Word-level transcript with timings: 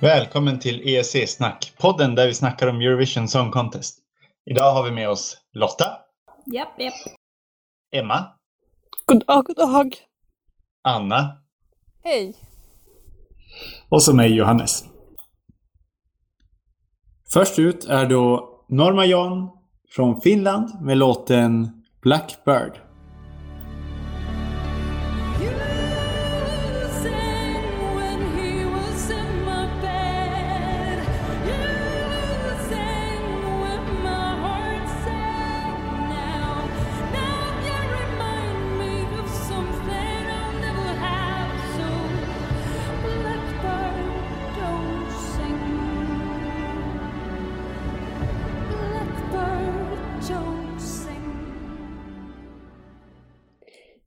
Välkommen 0.00 0.58
till 0.58 0.80
ESC-snack, 0.88 1.72
podden 1.78 2.14
där 2.14 2.26
vi 2.26 2.34
snackar 2.34 2.66
om 2.66 2.80
Eurovision 2.80 3.28
Song 3.28 3.50
Contest. 3.50 3.98
Idag 4.50 4.72
har 4.74 4.82
vi 4.84 4.90
med 4.90 5.08
oss 5.08 5.36
Lotta, 5.52 5.84
Japp, 6.46 6.80
japp. 6.80 6.94
Emma, 7.92 8.26
God 9.06 9.26
dag, 9.26 9.44
god 9.44 9.56
dag. 9.56 9.94
Anna 10.82 11.36
Hej. 12.04 12.34
och 13.88 14.02
så 14.02 14.14
mig 14.16 14.34
Johannes. 14.36 14.84
Först 17.32 17.58
ut 17.58 17.84
är 17.84 18.06
då 18.06 18.50
Norma 18.68 19.04
John 19.06 19.50
från 19.90 20.20
Finland 20.20 20.82
med 20.82 20.98
låten 20.98 21.82
Blackbird. 22.02 22.80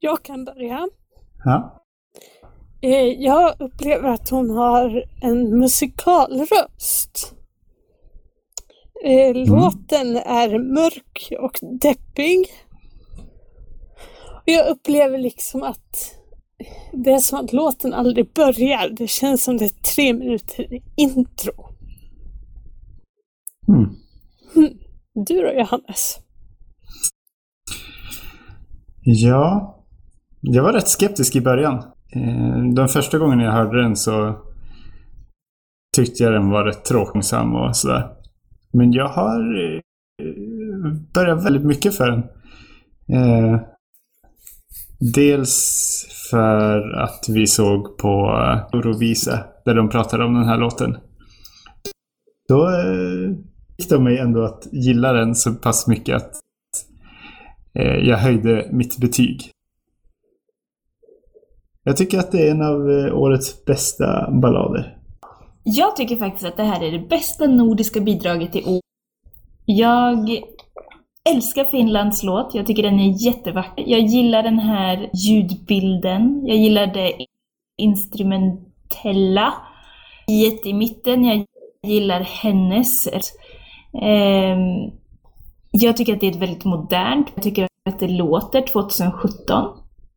Jag 0.07 0.23
kan 0.23 0.45
börja. 0.45 0.87
Ja. 1.45 1.83
Eh, 2.81 3.05
Jag 3.05 3.55
upplever 3.61 4.09
att 4.09 4.29
hon 4.29 4.49
har 4.49 5.03
en 5.21 5.59
musikalröst. 5.59 7.33
Eh, 9.03 9.35
Låten 9.35 10.15
är 10.17 10.59
mörk 10.73 11.33
och 11.39 11.59
deppig. 11.81 12.47
Jag 14.45 14.67
upplever 14.67 15.17
liksom 15.17 15.63
att 15.63 16.13
det 16.93 17.11
är 17.11 17.19
som 17.19 17.39
att 17.39 17.53
låten 17.53 17.93
aldrig 17.93 18.33
börjar. 18.33 18.89
Det 18.89 19.07
känns 19.07 19.43
som 19.43 19.57
det 19.57 19.65
är 19.65 19.93
tre 19.95 20.13
minuter 20.13 20.67
intro. 20.95 21.53
Mm. 23.67 23.89
Du 25.13 25.41
då 25.41 25.53
Johannes? 25.53 26.17
Ja, 29.03 29.76
jag 30.53 30.63
var 30.63 30.73
rätt 30.73 30.87
skeptisk 30.87 31.35
i 31.35 31.41
början. 31.41 31.75
Eh, 32.15 32.63
den 32.73 32.87
första 32.87 33.17
gången 33.17 33.39
jag 33.39 33.51
hörde 33.51 33.81
den 33.81 33.95
så 33.95 34.35
tyckte 35.95 36.23
jag 36.23 36.33
den 36.33 36.49
var 36.49 36.63
rätt 36.63 36.85
tråksam 36.85 37.55
och 37.55 37.77
sådär. 37.77 38.07
Men 38.73 38.91
jag 38.91 39.07
har 39.07 39.63
eh, 39.63 39.81
börjat 41.13 41.45
väldigt 41.45 41.65
mycket 41.65 41.95
för 41.95 42.11
den. 42.11 42.23
Eh, 43.17 43.61
dels 45.13 46.07
för 46.31 46.91
att 46.91 47.25
vi 47.29 47.47
såg 47.47 47.97
på 47.97 48.31
Eurovisa 48.73 49.45
där 49.65 49.75
de 49.75 49.89
pratade 49.89 50.25
om 50.25 50.33
den 50.33 50.45
här 50.47 50.57
låten. 50.57 50.97
Då 52.49 52.69
fick 53.77 53.89
de 53.89 54.03
mig 54.03 54.17
ändå 54.17 54.43
att 54.43 54.67
gilla 54.71 55.13
den 55.13 55.35
så 55.35 55.53
pass 55.53 55.87
mycket 55.87 56.15
att 56.15 56.31
jag 58.03 58.17
höjde 58.17 58.69
mitt 58.71 58.97
betyg. 58.97 59.51
Jag 61.87 61.97
tycker 61.97 62.19
att 62.19 62.31
det 62.31 62.47
är 62.47 62.51
en 62.51 62.61
av 62.61 62.91
eh, 62.91 63.17
årets 63.17 63.65
bästa 63.65 64.31
ballader. 64.31 64.97
Jag 65.63 65.95
tycker 65.95 66.15
faktiskt 66.15 66.45
att 66.45 66.57
det 66.57 66.63
här 66.63 66.83
är 66.83 66.91
det 66.91 67.07
bästa 67.07 67.47
nordiska 67.47 67.99
bidraget 67.99 68.55
i 68.55 68.63
år. 68.63 68.81
Jag 69.65 70.41
älskar 71.29 71.65
Finlands 71.65 72.23
låt. 72.23 72.55
Jag 72.55 72.67
tycker 72.67 72.83
den 72.83 72.99
är 72.99 73.25
jättevacker. 73.25 73.83
Jag 73.87 73.99
gillar 73.99 74.43
den 74.43 74.59
här 74.59 75.09
ljudbilden. 75.13 76.41
Jag 76.47 76.57
gillar 76.57 76.87
det 76.87 77.13
instrumentella 77.77 79.53
i 80.27 80.73
mitten. 80.73 81.25
Jag 81.25 81.45
gillar 81.83 82.21
hennes. 82.21 83.07
Ehm, 84.01 84.91
jag 85.71 85.97
tycker 85.97 86.13
att 86.13 86.19
det 86.19 86.27
är 86.27 86.31
ett 86.31 86.41
väldigt 86.41 86.65
modernt. 86.65 87.27
Jag 87.35 87.43
tycker 87.43 87.67
att 87.85 87.99
det 87.99 88.07
låter 88.07 88.61
2017. 88.61 89.67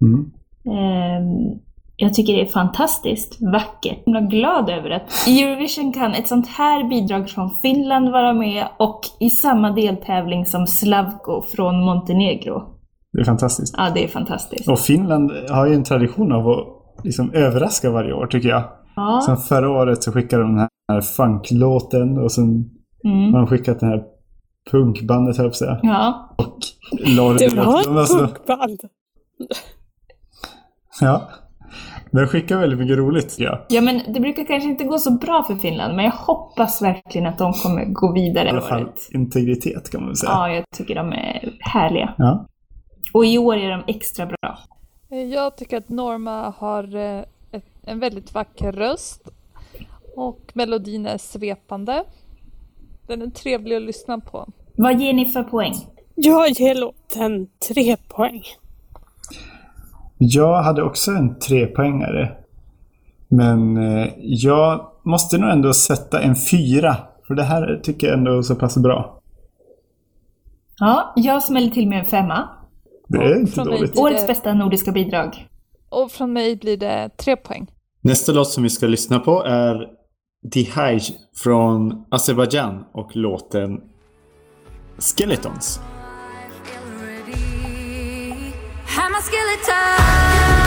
Mm. 0.00 0.32
Ehm, 0.66 1.60
jag 1.96 2.14
tycker 2.14 2.32
det 2.32 2.40
är 2.40 2.46
fantastiskt 2.46 3.38
vackert. 3.52 4.02
Jag 4.04 4.22
är 4.22 4.30
glad 4.30 4.70
över 4.70 4.90
att 4.90 5.28
i 5.28 5.42
Eurovision 5.42 5.92
kan 5.92 6.12
ett 6.12 6.28
sånt 6.28 6.48
här 6.48 6.88
bidrag 6.88 7.30
från 7.30 7.50
Finland 7.62 8.10
vara 8.10 8.32
med 8.32 8.66
och 8.78 9.00
i 9.20 9.30
samma 9.30 9.70
deltävling 9.70 10.46
som 10.46 10.66
Slavko 10.66 11.42
från 11.42 11.84
Montenegro. 11.84 12.62
Det 13.12 13.20
är 13.20 13.24
fantastiskt. 13.24 13.74
Ja, 13.78 13.90
det 13.94 14.04
är 14.04 14.08
fantastiskt. 14.08 14.68
Och 14.68 14.78
Finland 14.78 15.32
har 15.50 15.66
ju 15.66 15.74
en 15.74 15.84
tradition 15.84 16.32
av 16.32 16.48
att 16.48 17.04
liksom 17.04 17.32
överraska 17.32 17.90
varje 17.90 18.12
år 18.12 18.26
tycker 18.26 18.48
jag. 18.48 18.62
Ja, 18.96 19.20
Som 19.20 19.36
förra 19.36 19.70
året 19.70 20.02
så 20.02 20.12
skickade 20.12 20.42
de 20.42 20.56
den 20.56 20.68
här 20.92 21.00
funklåten 21.00 22.18
och 22.18 22.32
sen 22.32 22.70
har 23.02 23.10
mm. 23.10 23.32
de 23.32 23.46
skickat 23.46 23.80
den 23.80 23.88
här 23.88 24.02
punkbandet 24.70 25.36
höll 25.36 25.46
jag 25.46 25.52
på 25.52 25.54
att 25.54 25.56
säga. 25.56 25.80
ja. 25.82 26.34
Och 26.38 26.58
la 27.16 27.32
Det 27.32 27.54
var 27.54 27.80
ett 27.80 27.86
alltså, 27.86 28.18
punkband. 28.18 28.80
Ja. 31.00 31.30
De 32.10 32.26
skickar 32.26 32.58
väldigt 32.58 32.78
mycket 32.78 32.96
roligt 32.98 33.34
ja. 33.38 33.66
ja, 33.68 33.80
men 33.80 34.00
det 34.12 34.20
brukar 34.20 34.44
kanske 34.44 34.68
inte 34.68 34.84
gå 34.84 34.98
så 34.98 35.10
bra 35.10 35.44
för 35.46 35.54
Finland, 35.54 35.96
men 35.96 36.04
jag 36.04 36.12
hoppas 36.12 36.82
verkligen 36.82 37.26
att 37.26 37.38
de 37.38 37.52
kommer 37.52 37.84
gå 37.84 38.12
vidare 38.12 38.46
I 38.46 38.50
alla 38.50 38.60
fall 38.60 38.82
året. 38.82 39.08
integritet 39.10 39.90
kan 39.90 40.00
man 40.00 40.08
väl 40.08 40.16
säga. 40.16 40.30
Ja, 40.32 40.50
jag 40.50 40.64
tycker 40.76 40.94
de 40.94 41.12
är 41.12 41.52
härliga. 41.60 42.14
Ja. 42.18 42.46
Och 43.12 43.26
i 43.26 43.38
år 43.38 43.56
är 43.56 43.70
de 43.70 43.82
extra 43.86 44.26
bra. 44.26 44.58
Jag 45.32 45.56
tycker 45.56 45.76
att 45.76 45.88
Norma 45.88 46.54
har 46.56 46.96
eh, 46.96 47.22
en 47.86 48.00
väldigt 48.00 48.34
vacker 48.34 48.72
röst 48.72 49.28
och 50.16 50.50
melodin 50.54 51.06
är 51.06 51.18
svepande. 51.18 52.04
Den 53.06 53.22
är 53.22 53.30
trevlig 53.30 53.76
att 53.76 53.82
lyssna 53.82 54.20
på. 54.20 54.48
Vad 54.76 55.00
ger 55.00 55.12
ni 55.12 55.26
för 55.26 55.42
poäng? 55.42 55.74
Jag 56.14 56.50
ger 56.50 56.74
låten 56.74 57.48
tre 57.68 57.96
poäng. 58.08 58.42
Jag 60.22 60.62
hade 60.62 60.82
också 60.82 61.10
en 61.10 61.38
trepoängare. 61.38 62.32
Men 63.28 63.76
eh, 63.76 64.08
jag 64.18 64.86
måste 65.04 65.38
nog 65.38 65.50
ändå 65.50 65.72
sätta 65.72 66.20
en 66.20 66.36
fyra. 66.36 66.96
För 67.26 67.34
det 67.34 67.42
här 67.42 67.80
tycker 67.82 68.06
jag 68.06 68.18
ändå 68.18 68.38
är 68.38 68.42
så 68.42 68.54
pass 68.54 68.76
bra. 68.76 69.20
Ja, 70.78 71.12
jag 71.16 71.42
smäller 71.42 71.70
till 71.70 71.88
med 71.88 71.98
en 71.98 72.04
femma. 72.04 72.48
Det 73.08 73.18
är 73.18 73.40
inte 73.40 73.52
Från 73.52 73.68
mig 73.68 73.78
dåligt. 73.78 73.98
Årets 73.98 74.26
bästa 74.26 74.54
nordiska 74.54 74.92
bidrag. 74.92 75.48
Och 75.88 76.10
från 76.10 76.32
mig 76.32 76.56
blir 76.56 76.76
det 76.76 77.10
tre 77.16 77.36
poäng. 77.36 77.70
Nästa 78.00 78.32
låt 78.32 78.48
som 78.48 78.62
vi 78.62 78.70
ska 78.70 78.86
lyssna 78.86 79.18
på 79.18 79.44
är 79.44 79.86
Dihaj 80.52 81.00
från 81.36 82.04
Azerbaijan 82.10 82.84
och 82.92 83.16
låten 83.16 83.80
Skeletons. 84.98 85.80
I'm 88.92 89.14
a 89.14 89.22
skeleton. 89.22 90.59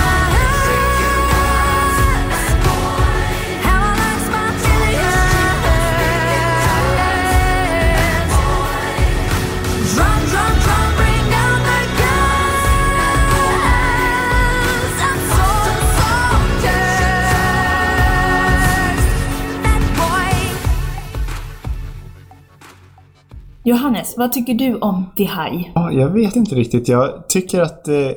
Johannes, 23.66 24.18
vad 24.18 24.32
tycker 24.32 24.54
du 24.54 24.76
om 24.76 25.06
Dihaj? 25.16 25.72
Ja, 25.76 25.92
jag 25.92 26.10
vet 26.10 26.36
inte 26.36 26.56
riktigt. 26.56 26.88
Jag 26.88 27.30
tycker 27.30 27.62
att 27.62 27.88
eh, 27.88 28.10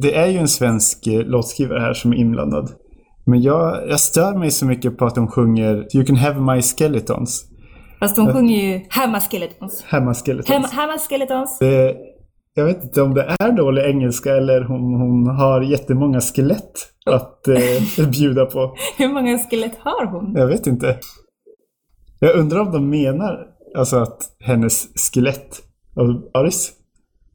det 0.00 0.14
är 0.14 0.26
ju 0.26 0.38
en 0.38 0.48
svensk 0.48 1.06
eh, 1.06 1.20
låtskrivare 1.20 1.80
här 1.80 1.94
som 1.94 2.12
är 2.12 2.16
inblandad. 2.16 2.70
Men 3.24 3.42
jag, 3.42 3.88
jag 3.88 4.00
stör 4.00 4.34
mig 4.34 4.50
så 4.50 4.66
mycket 4.66 4.98
på 4.98 5.06
att 5.06 5.14
de 5.14 5.28
sjunger 5.28 5.96
You 5.96 6.04
can 6.04 6.16
have 6.16 6.40
my 6.40 6.62
skeletons. 6.62 7.44
Fast 8.00 8.16
de 8.16 8.32
sjunger 8.32 8.62
ju 8.62 8.80
Hamma 8.88 9.20
Skeletons. 9.20 9.84
Hamma 9.86 10.14
skeletons. 10.14 10.48
Hamma, 10.48 10.68
Hamma 10.72 10.98
Skeletons. 10.98 11.58
Det, 11.58 11.96
jag 12.54 12.64
vet 12.64 12.84
inte 12.84 13.02
om 13.02 13.14
det 13.14 13.36
är 13.38 13.52
dålig 13.52 13.82
engelska 13.82 14.36
eller 14.36 14.60
hon, 14.64 14.94
hon 14.94 15.26
har 15.26 15.62
jättemånga 15.62 16.20
skelett 16.20 16.72
att 17.06 17.48
eh, 17.48 18.08
bjuda 18.10 18.46
på. 18.46 18.74
Hur 18.98 19.08
många 19.08 19.38
skelett 19.38 19.78
har 19.78 20.06
hon? 20.06 20.34
Jag 20.36 20.46
vet 20.46 20.66
inte. 20.66 20.98
Jag 22.20 22.36
undrar 22.36 22.60
om 22.60 22.72
de 22.72 22.90
menar 22.90 23.55
alltså 23.74 23.96
att 23.96 24.22
hennes 24.40 24.88
skelett 25.12 25.62
av 25.96 26.30
Aris. 26.34 26.72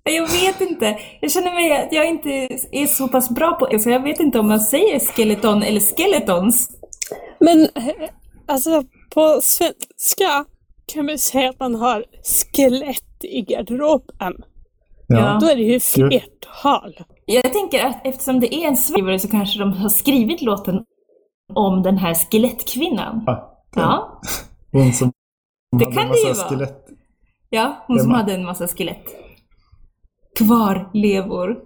Jag 0.04 0.28
vet 0.28 0.62
inte. 0.62 0.98
Jag 1.22 1.32
känner 1.32 1.54
mig 1.54 1.84
att 1.86 1.94
jag 1.94 2.08
inte 2.08 2.30
är 2.72 2.86
så 2.86 3.08
pass 3.08 3.30
bra 3.30 3.52
på 3.52 3.80
så 3.80 3.90
jag 3.90 4.04
vet 4.04 4.20
inte 4.20 4.40
om 4.40 4.48
man 4.48 4.60
säger 4.60 5.00
skeleton 5.00 5.64
eller 5.64 5.80
skeletons. 5.80 6.70
Men 7.40 7.68
Alltså 8.52 8.84
på 9.14 9.40
svenska 9.42 10.46
kan 10.94 11.06
man 11.06 11.18
säga 11.18 11.50
att 11.50 11.60
man 11.60 11.76
har 11.76 12.06
skelett 12.24 13.24
i 13.24 13.42
garderoben. 13.42 14.34
Ja. 15.08 15.38
Då 15.42 15.48
är 15.48 15.56
det 15.56 15.62
ju 15.62 15.80
flertal. 15.80 17.00
Jag 17.26 17.54
tänker 17.54 17.86
att 17.86 18.06
eftersom 18.08 18.40
det 18.40 18.56
är 18.56 18.68
en 18.68 18.78
skrivare 18.78 19.20
så 19.20 19.28
kanske 19.28 19.60
de 19.60 19.74
har 19.74 19.90
skrivit 19.90 20.42
låten 20.42 20.86
om 21.54 21.84
den 21.84 21.98
här 21.98 22.14
skelettkvinnan. 22.14 23.24
Ja. 23.26 23.48
Ja, 23.76 24.22
Hon 24.72 24.94
som 24.94 25.12
Det 25.80 25.86
kan 25.86 26.06
en 26.06 26.12
det 26.12 26.18
ju 26.20 26.28
massa 26.28 26.44
vara. 26.44 26.50
skelett. 26.50 26.86
ja 27.50 27.84
hon 27.88 28.00
som 28.00 28.10
Emma. 28.10 28.18
hade 28.18 28.34
en 28.34 28.46
massa 28.46 28.68
skelett. 28.68 29.04
Kvarlevor. 30.38 31.58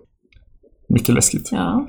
Mycket 0.90 1.16
läskigt. 1.16 1.50
Ja. 1.52 1.88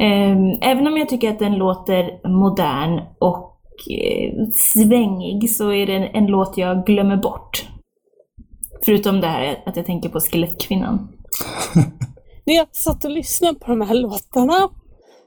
Ehm, 0.00 0.58
även 0.62 0.86
om 0.86 0.96
jag 0.96 1.08
tycker 1.08 1.30
att 1.30 1.38
den 1.38 1.54
låter 1.54 2.28
modern 2.28 3.00
och 3.20 3.60
eh, 3.90 4.32
svängig 4.54 5.50
så 5.50 5.72
är 5.72 5.86
det 5.86 5.92
en, 5.96 6.02
en 6.14 6.26
låt 6.26 6.58
jag 6.58 6.86
glömmer 6.86 7.16
bort. 7.16 7.66
Förutom 8.84 9.20
det 9.20 9.26
här 9.26 9.62
att 9.66 9.76
jag 9.76 9.86
tänker 9.86 10.08
på 10.08 10.20
Skelettkvinnan. 10.20 11.08
När 12.44 12.54
jag 12.54 12.66
satt 12.72 13.04
och 13.04 13.10
lyssnade 13.10 13.58
på 13.58 13.70
de 13.70 13.80
här 13.80 13.94
låtarna 13.94 14.68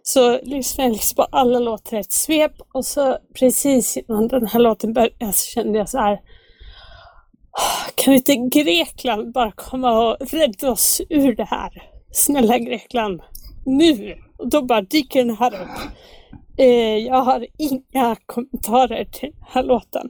så 0.03 0.39
lyssnade 0.43 0.87
jag 0.89 0.93
liksom 0.93 1.15
på 1.15 1.23
alla 1.23 1.59
låtar 1.59 1.97
i 1.97 1.99
ett 1.99 2.11
svep 2.11 2.53
och 2.73 2.85
så 2.85 3.17
precis 3.39 3.97
innan 3.97 4.27
den 4.27 4.47
här 4.47 4.59
låten 4.59 4.93
började 4.93 5.33
så 5.33 5.45
kände 5.45 5.77
jag 5.79 5.89
så 5.89 5.97
här 5.97 6.13
"Ah, 7.51 7.91
Kan 7.95 8.13
inte 8.13 8.35
Grekland 8.35 9.33
bara 9.33 9.51
komma 9.51 9.91
och 10.11 10.17
rädda 10.31 10.71
oss 10.71 11.01
ur 11.09 11.35
det 11.35 11.43
här? 11.45 11.83
Snälla 12.11 12.57
Grekland, 12.57 13.21
nu! 13.65 14.15
Och 14.37 14.49
då 14.49 14.61
bara 14.61 14.81
dyker 14.81 15.25
den 15.25 15.37
här 15.37 15.53
upp. 15.53 15.91
Eh, 16.57 16.97
jag 16.97 17.21
har 17.21 17.47
inga 17.57 18.15
kommentarer 18.25 19.05
till 19.05 19.31
den 19.31 19.47
här 19.49 19.63
låten. 19.63 20.09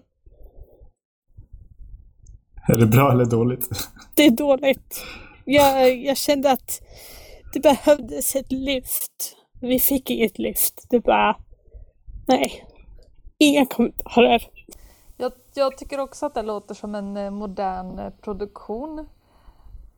Är 2.68 2.78
det 2.78 2.86
bra 2.86 3.12
eller 3.12 3.26
dåligt? 3.26 3.70
Det 4.16 4.26
är 4.26 4.32
dåligt. 4.32 5.04
Jag, 5.46 5.98
jag 5.98 6.18
kände 6.18 6.52
att 6.52 6.82
det 7.54 7.60
behövdes 7.60 8.36
ett 8.36 8.52
lyft. 8.52 9.38
Vi 9.62 9.80
fick 9.80 10.10
inget 10.10 10.40
lyft. 10.40 10.86
Det 10.90 11.00
bara... 11.00 11.36
Nej. 12.28 12.66
Inga 13.38 13.66
kommentarer. 13.66 14.44
Jag, 15.18 15.32
jag 15.54 15.78
tycker 15.78 16.00
också 16.00 16.26
att 16.26 16.34
det 16.34 16.42
låter 16.42 16.76
som 16.76 16.96
en 16.96 17.18
eh, 17.18 17.30
modern 17.32 18.00
eh, 18.00 18.10
produktion. 18.22 19.06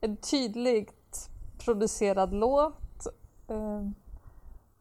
En 0.00 0.16
tydligt 0.16 1.28
producerad 1.64 2.34
låt. 2.34 3.06
eh, 3.48 3.80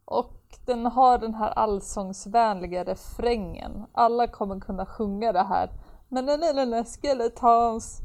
Och 0.06 0.34
den 0.66 0.86
har 0.86 1.18
den 1.18 1.34
här 1.36 1.50
allsångsvänliga 1.50 2.84
refrängen. 2.84 3.86
Alla 3.92 4.28
kommer 4.28 4.60
kunna 4.60 4.86
sjunga 4.86 5.32
det 5.32 5.44
här. 5.44 5.70
Men 6.10 6.26
nej, 6.26 6.38
nej, 6.54 6.66
nej, 6.66 6.84
skeletons. 6.86 8.00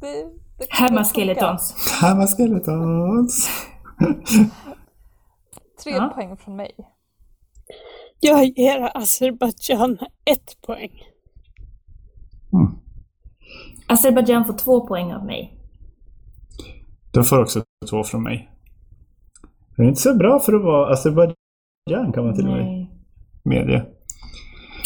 Det, 0.00 0.24
det 0.58 0.66
funka. 0.88 1.04
Skeletons. 1.04 1.74
Hamma 2.00 2.26
skeletons. 2.26 3.48
Tre 5.82 5.92
Ja. 5.92 6.08
poäng 6.14 6.36
från 6.36 6.56
mig. 6.56 6.70
Jag 8.20 8.44
ger 8.58 8.96
Azerbajdzjan 8.96 9.98
ett 10.24 10.56
poäng. 10.66 11.02
Azerbajdzjan 13.88 14.44
får 14.44 14.52
två 14.58 14.86
poäng 14.86 15.12
av 15.12 15.24
mig. 15.24 15.52
Den 17.12 17.24
får 17.24 17.42
också 17.42 17.62
två 17.90 18.04
från 18.04 18.22
mig. 18.22 18.50
Det 19.76 19.82
är 19.82 19.86
inte 19.86 20.00
så 20.00 20.14
bra 20.14 20.40
för 20.40 20.52
att 20.52 20.62
vara 20.62 20.92
Azerbajdzjan 20.92 22.12
kan 22.14 22.24
man 22.24 22.34
till 22.34 22.46
och 22.46 22.52
med 22.52 22.86
medge. 23.44 23.84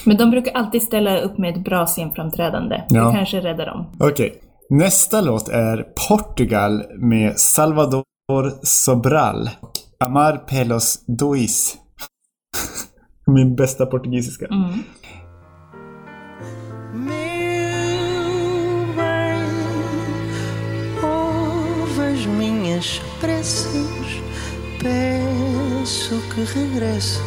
Men 0.07 0.17
de 0.17 0.31
brukar 0.31 0.53
alltid 0.53 0.83
ställa 0.83 1.21
upp 1.21 1.39
med 1.39 1.57
ett 1.57 1.65
bra 1.65 1.87
scenframträdande. 1.87 2.83
Ja. 2.89 3.07
Det 3.07 3.13
kanske 3.15 3.41
räddar 3.41 3.67
dem. 3.67 3.87
Okej. 4.01 4.41
Nästa 4.71 5.21
låt 5.21 5.49
är 5.49 5.87
Portugal 6.09 6.83
med 6.99 7.39
Salvador 7.39 8.05
Sobral. 8.63 9.49
Amar 10.03 10.47
Pelos 10.47 11.05
Dois. 11.07 11.79
Min 13.29 13.55
bästa 13.55 13.87
portugisiska. 13.87 14.49
Mm. 14.51 14.85
Meu 16.95 17.11
bem, 18.97 19.45
ouve 21.05 22.01
as 22.01 22.27
minhas 22.27 23.03
preces, 23.21 24.23
peço 24.81 26.23
que 26.35 26.45
regresses, 26.45 27.21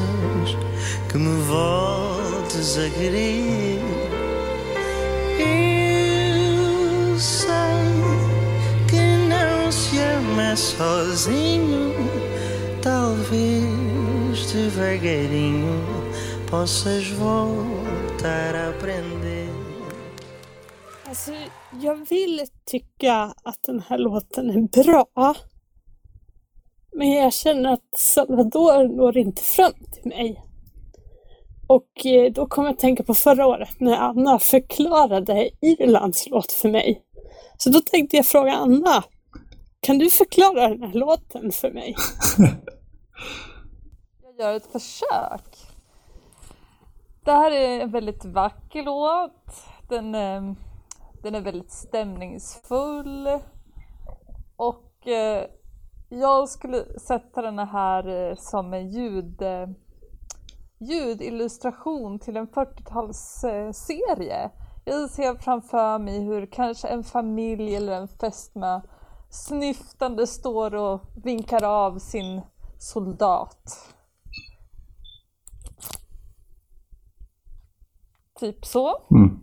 que 1.11 1.17
me 1.19 1.41
voltes 1.43 2.77
a 2.79 2.89
querer. 2.89 3.79
Eu 5.37 7.19
sei 7.19 7.53
que 8.89 9.01
não 9.29 9.71
se 9.71 9.99
ama 9.99 10.55
sozinho, 10.55 11.93
talvez 12.83 14.53
devagarinho 14.53 15.79
possas 16.49 17.11
voltar 17.11 18.53
a 18.53 18.69
aprender. 18.69 19.49
Alltså, 21.07 21.31
jag 21.81 22.09
vill 22.09 22.41
tycka 22.65 23.33
att 23.43 23.63
den 23.65 23.79
här 23.79 23.97
låten 23.97 24.49
är 24.49 24.83
bra. 24.83 25.35
Men 26.95 27.11
jag 27.11 27.33
känner 27.33 27.73
att 27.73 27.97
Salvador 27.97 28.97
når 28.97 29.17
inte 29.17 29.43
fram 29.43 29.73
till 29.91 30.09
mig. 30.09 30.43
Och 31.67 32.05
eh, 32.05 32.31
då 32.31 32.45
kommer 32.45 32.67
jag 32.67 32.73
att 32.73 32.79
tänka 32.79 33.03
på 33.03 33.13
förra 33.13 33.47
året 33.47 33.79
när 33.79 33.97
Anna 33.97 34.39
förklarade 34.39 35.49
Irlands 35.61 36.27
låt 36.29 36.51
för 36.51 36.69
mig. 36.69 37.01
Så 37.57 37.69
då 37.69 37.79
tänkte 37.79 38.17
jag 38.17 38.25
fråga 38.25 38.51
Anna, 38.51 39.03
kan 39.83 39.97
du 39.97 40.09
förklara 40.09 40.69
den 40.69 40.83
här 40.83 40.93
låten 40.93 41.51
för 41.51 41.71
mig? 41.71 41.95
Jag 44.21 44.39
gör 44.39 44.53
ett 44.53 44.71
försök. 44.71 45.57
Det 47.25 47.31
här 47.31 47.51
är 47.51 47.81
en 47.81 47.91
väldigt 47.91 48.25
vacker 48.25 48.83
låt. 48.83 49.65
Den, 49.89 50.15
ehm, 50.15 50.55
den 51.23 51.35
är 51.35 51.41
väldigt 51.41 51.71
stämningsfull. 51.71 53.27
Och 54.55 55.07
eh, 55.07 55.45
jag 56.09 56.49
skulle 56.49 56.99
sätta 56.99 57.41
den 57.41 57.59
här 57.59 58.07
eh, 58.07 58.35
som 58.35 58.73
en 58.73 58.89
ljud, 58.89 59.41
eh, 59.41 59.67
ljudillustration 60.79 62.19
till 62.19 62.37
en 62.37 62.47
40-talsserie. 62.47 64.49
Jag 64.85 65.09
ser 65.09 65.35
framför 65.35 65.99
mig 65.99 66.19
hur 66.19 66.45
kanske 66.45 66.87
en 66.87 67.03
familj 67.03 67.75
eller 67.75 67.93
en 67.93 68.07
fästmö 68.07 68.81
snyftande 69.33 70.27
står 70.27 70.75
och 70.75 71.01
vinkar 71.23 71.63
av 71.63 71.99
sin 71.99 72.41
soldat. 72.77 73.93
Typ 78.39 78.65
så. 78.65 78.97
Mm. 79.11 79.39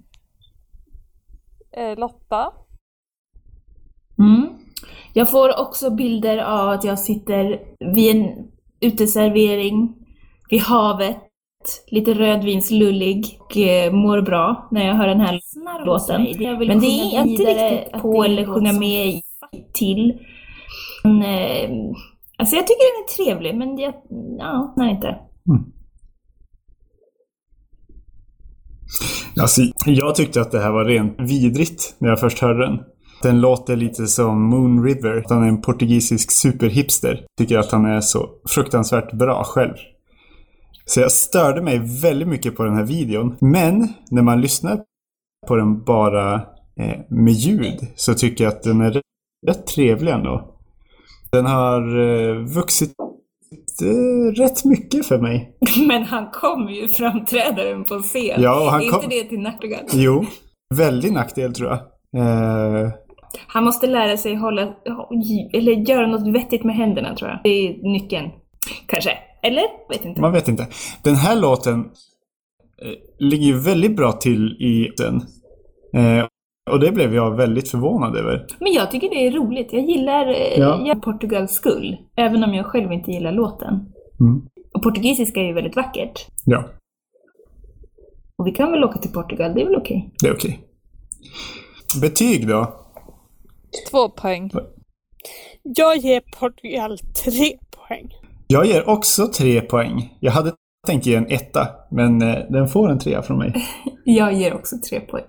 Eh, 1.73 1.99
Lotta. 1.99 2.53
Mm. 4.19 4.49
Jag 5.13 5.31
får 5.31 5.61
också 5.61 5.91
bilder 5.91 6.39
av 6.39 6.69
att 6.69 6.85
jag 6.85 6.99
sitter 6.99 7.61
vid 7.95 8.17
en 8.17 8.51
uteservering 8.81 9.95
vid 10.51 10.61
havet, 10.61 11.17
lite 11.87 12.15
rödvinslullig 12.15 13.39
och 13.41 13.57
eh, 13.57 13.93
mår 13.93 14.23
bra 14.23 14.69
när 14.71 14.87
jag 14.87 14.95
hör 14.95 15.07
den 15.07 15.21
här 15.21 15.41
låten. 15.85 16.23
Men 16.69 16.81
det 16.81 16.87
är 16.87 17.27
inte 17.27 17.43
riktigt 17.43 18.03
på 18.03 18.25
eller 18.25 18.45
sjunga 18.45 18.73
med 18.73 19.07
i 19.07 19.23
till. 19.73 20.19
Men, 21.05 21.23
eh, 21.23 21.71
alltså 22.39 22.57
jag 22.57 22.67
tycker 22.67 22.95
den 22.95 23.05
är 23.05 23.17
trevlig, 23.17 23.55
men 23.59 23.79
jag, 23.79 23.95
ja, 24.39 24.75
nej 24.77 24.91
inte. 24.91 25.09
Mm. 25.49 25.73
Alltså, 29.41 29.63
jag 29.87 30.15
tyckte 30.15 30.41
att 30.41 30.51
det 30.51 30.61
här 30.61 30.71
var 30.71 30.85
rent 30.85 31.15
vidrigt 31.19 31.95
när 31.99 32.09
jag 32.09 32.21
först 32.21 32.39
hörde 32.39 32.67
den. 32.67 32.79
Den 33.23 33.41
låter 33.41 33.77
lite 33.77 34.07
som 34.07 34.43
Moon 34.43 34.85
River. 34.85 35.25
Han 35.29 35.43
är 35.43 35.49
en 35.49 35.61
portugisisk 35.61 36.31
superhipster. 36.31 37.25
Tycker 37.39 37.59
att 37.59 37.73
han 37.73 37.85
är 37.85 38.01
så 38.01 38.29
fruktansvärt 38.49 39.13
bra 39.13 39.45
själv. 39.45 39.75
Så 40.85 41.01
jag 41.01 41.13
störde 41.13 41.63
mig 41.63 41.81
väldigt 42.03 42.29
mycket 42.29 42.57
på 42.57 42.65
den 42.65 42.75
här 42.75 42.85
videon. 42.85 43.37
Men 43.41 43.89
när 44.11 44.23
man 44.23 44.41
lyssnar 44.41 44.81
på 45.49 45.57
den 45.57 45.85
bara 45.85 46.35
eh, 46.81 47.01
med 47.09 47.33
ljud 47.33 47.79
så 47.97 48.15
tycker 48.15 48.45
jag 48.45 48.53
att 48.53 48.63
den 48.63 48.81
är 48.81 49.01
rätt 49.47 49.67
trevlig 49.67 50.13
ändå. 50.13 50.55
Den 51.33 51.47
har 51.47 51.99
eh, 51.99 52.35
vuxit 52.37 52.95
eh, 53.83 54.33
rätt 54.43 54.65
mycket 54.65 55.07
för 55.07 55.19
mig. 55.19 55.57
Men 55.89 56.03
han 56.03 56.31
kommer 56.31 56.71
ju 56.71 56.89
framträdaren 56.89 57.85
på 57.85 57.99
scen. 57.99 58.43
Ja, 58.43 58.69
han 58.71 58.81
är 58.81 58.85
inte 58.85 58.99
kom- 59.01 59.09
det 59.11 59.25
till 59.25 59.41
nackdel? 59.41 59.79
Jo, 59.93 60.25
väldigt 60.75 61.13
nackdel 61.13 61.55
tror 61.55 61.69
jag. 61.71 61.79
Eh, 62.17 62.91
Han 63.47 63.65
måste 63.65 63.87
lära 63.87 64.17
sig 64.17 64.35
hålla, 64.35 64.63
eller 65.53 65.73
göra 65.73 66.07
något 66.07 66.35
vettigt 66.35 66.65
med 66.65 66.77
händerna 66.77 67.15
tror 67.15 67.31
jag. 67.31 67.41
Det 67.45 67.51
är 67.51 67.93
nyckeln. 67.93 68.31
Kanske. 68.87 69.11
Eller? 69.43 69.65
Vet 69.89 70.05
inte. 70.05 70.21
Man 70.21 70.33
vet 70.33 70.49
inte. 70.49 70.67
Den 71.03 71.15
här 71.15 71.37
låten 71.37 71.81
eh, 72.83 72.93
ligger 73.19 73.47
ju 73.47 73.59
väldigt 73.59 73.97
bra 73.97 74.13
till 74.13 74.47
i 74.53 74.91
den. 74.97 75.17
Eh, 75.95 76.27
och 76.71 76.81
det 76.81 76.93
blev 76.93 77.15
jag 77.15 77.37
väldigt 77.37 77.69
förvånad 77.71 78.17
över. 78.17 78.47
Men 78.61 78.73
jag 78.73 78.91
tycker 78.91 79.09
det 79.09 79.27
är 79.27 79.31
roligt. 79.31 79.73
Jag 79.73 79.83
gillar 79.83 80.27
eh, 80.29 80.59
Ja. 80.59 80.95
Portugals 81.03 81.51
skull. 81.53 81.97
Även 82.17 82.45
om 82.45 82.55
jag 82.55 82.67
själv 82.67 82.93
inte 82.93 83.11
gillar 83.11 83.33
låten. 83.33 83.75
Mm. 84.21 84.43
Och 84.75 84.83
portugisiska 84.83 85.41
är 85.41 85.45
ju 85.45 85.53
väldigt 85.53 85.77
vackert. 85.77 86.27
Ja, 86.45 86.65
Och 88.39 88.47
vi 88.47 88.53
kan 88.53 88.71
väl 88.71 88.85
åka 88.85 88.99
till 88.99 89.13
Portugal, 89.13 89.55
det 89.55 89.61
är 89.63 89.67
väl 89.67 89.77
okej? 89.77 90.15
det 90.23 90.29
är 90.29 90.35
okej. 90.35 90.61
Betyg 92.01 92.49
då? 92.49 92.75
Två 93.91 94.09
poäng. 94.09 94.51
Jag 95.63 95.97
ger 95.97 96.21
Portugal 96.41 96.99
tre 97.25 97.53
poäng. 97.77 98.09
Jag 98.47 98.67
ger 98.67 98.89
också 98.89 99.27
tre 99.27 99.61
poäng. 99.61 100.17
Jag 100.21 100.33
hade 100.33 100.53
tänkt 100.87 101.07
ge 101.07 101.15
en 101.15 101.27
etta, 101.27 101.69
men 101.91 102.23
eh, 102.23 102.39
den 102.51 102.69
får 102.69 102.91
en 102.91 102.99
trea 102.99 103.23
från 103.23 103.39
mig. 103.39 103.55
Jag 104.05 104.33
ger 104.33 104.55
också 104.55 104.77
tre 104.91 105.01
poäng. 105.01 105.25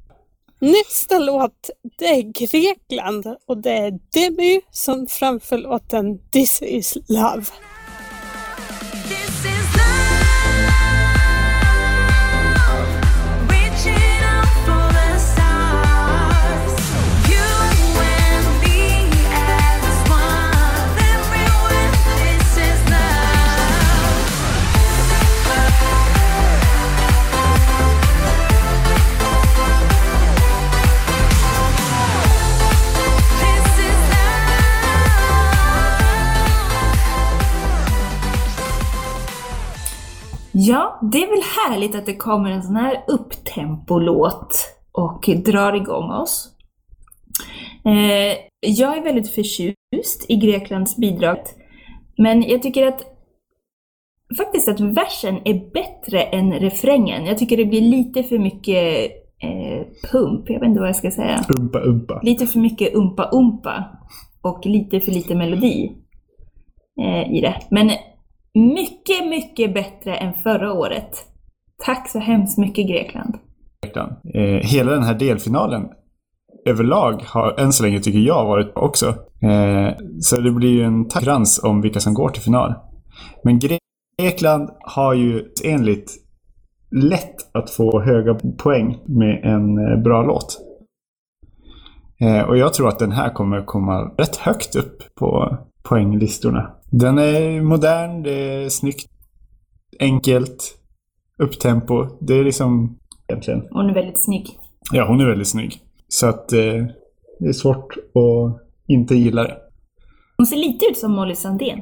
Nästa 0.61 1.19
låt, 1.19 1.69
det 1.97 2.05
är 2.05 2.21
Grekland 2.21 3.35
och 3.47 3.57
det 3.57 3.71
är 3.71 3.99
Demi 4.13 4.61
som 4.71 5.07
framför 5.07 5.57
låten 5.57 6.19
This 6.31 6.61
is 6.61 6.97
love. 7.07 7.45
This 9.07 9.45
is 9.45 9.50
Ja, 40.67 40.99
det 41.11 41.17
är 41.17 41.27
väl 41.27 41.43
härligt 41.57 41.95
att 41.95 42.05
det 42.05 42.15
kommer 42.15 42.51
en 42.51 42.63
sån 42.63 42.75
här 42.75 43.03
upptempo-låt 43.07 44.75
och 44.91 45.29
drar 45.45 45.73
igång 45.73 46.11
oss. 46.11 46.49
Eh, 47.85 48.37
jag 48.59 48.97
är 48.97 49.03
väldigt 49.03 49.29
förtjust 49.35 50.25
i 50.29 50.35
Greklands 50.35 50.97
bidrag, 50.97 51.37
men 52.17 52.43
jag 52.49 52.61
tycker 52.61 52.87
att 52.87 53.05
faktiskt 54.37 54.69
att 54.69 54.79
versen 54.79 55.39
är 55.45 55.71
bättre 55.73 56.23
än 56.23 56.53
refrängen. 56.53 57.25
Jag 57.25 57.37
tycker 57.37 57.57
det 57.57 57.65
blir 57.65 57.81
lite 57.81 58.23
för 58.23 58.39
mycket 58.39 59.11
eh, 59.43 59.85
pump, 60.11 60.49
jag 60.49 60.59
vet 60.59 60.67
inte 60.69 60.79
vad 60.79 60.89
jag 60.89 60.95
ska 60.95 61.11
säga. 61.11 61.45
Umpa, 61.59 61.79
umpa. 61.79 62.19
Lite 62.23 62.47
för 62.47 62.59
mycket 62.59 62.93
umpa-umpa 62.93 63.99
och 64.41 64.65
lite 64.65 64.99
för 64.99 65.11
lite 65.11 65.35
melodi 65.35 65.91
eh, 67.01 67.33
i 67.33 67.41
det. 67.41 67.55
Men 67.69 67.91
mycket, 68.53 69.29
mycket 69.29 69.73
bättre 69.73 70.15
än 70.15 70.33
förra 70.33 70.73
året. 70.73 71.09
Tack 71.85 72.09
så 72.09 72.19
hemskt 72.19 72.57
mycket 72.57 72.87
Grekland. 72.87 73.37
Grekland. 73.83 74.11
Eh, 74.33 74.69
hela 74.69 74.91
den 74.91 75.03
här 75.03 75.15
delfinalen 75.15 75.89
överlag 76.65 77.21
har 77.25 77.59
än 77.59 77.73
så 77.73 77.83
länge, 77.83 77.99
tycker 77.99 78.19
jag, 78.19 78.45
varit 78.45 78.73
bra 78.73 78.83
också. 78.83 79.07
Eh, 79.41 79.95
så 80.19 80.41
det 80.41 80.51
blir 80.51 80.69
ju 80.69 80.83
en 80.83 81.03
konkurrens 81.03 81.63
om 81.63 81.81
vilka 81.81 81.99
som 81.99 82.13
går 82.13 82.29
till 82.29 82.41
final. 82.41 82.73
Men 83.43 83.59
Grekland 83.59 84.69
har 84.79 85.13
ju 85.13 85.45
enligt 85.65 86.11
lätt 86.91 87.35
att 87.53 87.69
få 87.69 88.01
höga 88.01 88.33
poäng 88.57 88.97
med 89.05 89.43
en 89.43 89.77
eh, 89.77 90.03
bra 90.03 90.23
låt. 90.23 90.57
Eh, 92.19 92.41
och 92.41 92.57
jag 92.57 92.73
tror 92.73 92.87
att 92.87 92.99
den 92.99 93.11
här 93.11 93.29
kommer 93.33 93.65
komma 93.65 94.11
rätt 94.17 94.35
högt 94.35 94.75
upp 94.75 95.15
på 95.15 95.57
poänglistorna. 95.83 96.71
Den 96.91 97.17
är 97.17 97.61
modern, 97.61 98.23
det 98.23 98.33
är 98.33 98.69
snyggt, 98.69 99.09
enkelt, 99.99 100.77
upptempo. 101.37 102.17
Det 102.21 102.33
är 102.33 102.43
liksom 102.43 102.99
egentligen 103.27 103.67
Hon 103.71 103.89
är 103.89 103.93
väldigt 103.93 104.23
snygg. 104.25 104.47
Ja, 104.91 105.07
hon 105.07 105.21
är 105.21 105.25
väldigt 105.25 105.47
snygg. 105.47 105.81
Så 106.07 106.27
att 106.27 106.53
eh, 106.53 106.85
det 107.39 107.47
är 107.47 107.53
svårt 107.53 107.97
att 107.97 108.61
inte 108.87 109.15
gilla 109.15 109.43
det. 109.43 109.57
Hon 110.37 110.45
ser 110.45 110.57
lite 110.57 110.85
ut 110.85 110.97
som 110.97 111.11
Molly 111.11 111.35
Sandén. 111.35 111.79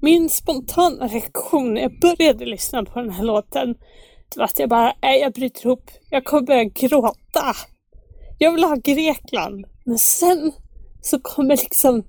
Min 0.00 0.28
spontana 0.28 1.06
reaktion 1.06 1.74
när 1.74 1.80
jag 1.80 2.00
började 2.00 2.44
lyssna 2.44 2.84
på 2.84 3.00
den 3.00 3.10
här 3.10 3.24
låten 3.24 3.74
det 4.34 4.38
var 4.38 4.44
att 4.44 4.58
jag 4.58 4.68
bara, 4.68 4.92
nej 5.02 5.20
jag 5.20 5.32
bryter 5.32 5.66
ihop. 5.66 5.90
Jag 6.10 6.24
kommer 6.24 6.42
börja 6.42 6.64
gråta. 6.64 7.54
Jag 8.38 8.52
vill 8.52 8.64
ha 8.64 8.76
Grekland. 8.76 9.66
Men 9.84 9.98
sen 9.98 10.52
så 11.00 11.18
kommer 11.18 11.56
liksom 11.56 12.02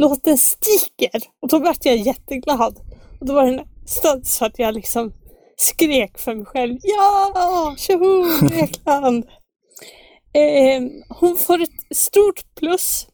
låten 0.00 0.38
stiger 0.38 1.22
och 1.42 1.48
då 1.48 1.58
vart 1.58 1.84
jag 1.84 1.96
jätteglad. 1.96 2.80
Och 3.20 3.26
då 3.26 3.34
var 3.34 3.46
den 3.46 3.60
stöd 3.86 4.26
så 4.26 4.44
att 4.44 4.58
jag 4.58 4.74
liksom 4.74 5.12
skrek 5.56 6.18
för 6.18 6.34
mig 6.34 6.44
själv. 6.44 6.78
Ja! 6.82 7.74
Tjoho! 7.78 8.48
Grekland! 8.48 9.24
eh, 10.32 10.82
hon 11.08 11.36
får 11.36 11.62
ett 11.62 11.96
stort 11.96 12.54
plus 12.54 13.06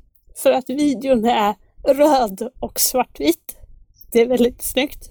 för 0.42 0.52
att 0.52 0.70
videon 0.70 1.24
är 1.24 1.54
röd 1.88 2.50
och 2.60 2.80
svartvit. 2.80 3.56
Det 4.12 4.20
är 4.20 4.26
väldigt 4.26 4.62
snyggt. 4.62 5.10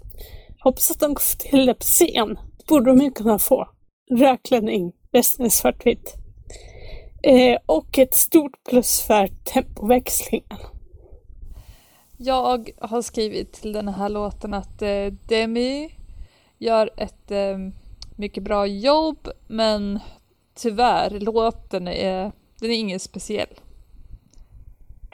Hoppas 0.59 0.91
att 0.91 0.99
de 0.99 1.15
får 1.15 1.37
till 1.37 1.65
det 1.65 1.73
på 1.73 1.83
scen. 1.83 2.39
Det 2.57 2.67
borde 2.67 2.89
de 2.91 3.01
ju 3.01 3.11
kunna 3.11 3.39
få. 3.39 3.69
Rödklänning, 4.11 4.93
resten 5.11 5.45
är 5.45 5.49
svartvitt. 5.49 6.13
Eh, 7.23 7.57
och 7.65 7.99
ett 7.99 8.13
stort 8.13 8.63
plus 8.69 9.01
för 9.01 9.27
tempoväxlingen. 9.27 10.74
Jag 12.17 12.69
har 12.81 13.01
skrivit 13.01 13.53
till 13.53 13.73
den 13.73 13.87
här 13.87 14.09
låten 14.09 14.53
att 14.53 14.81
eh, 14.81 15.13
Demi 15.27 15.89
gör 16.57 16.89
ett 16.97 17.31
eh, 17.31 17.57
mycket 18.15 18.43
bra 18.43 18.67
jobb 18.67 19.27
men 19.47 19.99
tyvärr, 20.55 21.19
låten 21.19 21.87
är, 21.87 22.31
den 22.59 22.71
är 22.71 22.75
ingen 22.75 22.99
speciell. 22.99 23.59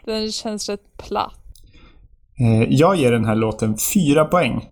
Den 0.06 0.32
känns 0.32 0.70
rätt 0.70 0.98
platt. 0.98 1.40
Eh, 2.40 2.64
jag 2.70 2.96
ger 2.96 3.12
den 3.12 3.26
här 3.26 3.36
låten 3.36 3.78
fyra 3.94 4.26
poäng. 4.26 4.70